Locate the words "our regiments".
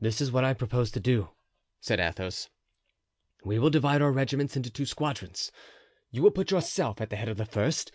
4.02-4.56